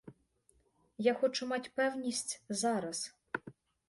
Я 0.97 1.13
хочу 1.13 1.45
мать 1.47 1.71
певність 1.75 2.41
зараз. 2.49 3.15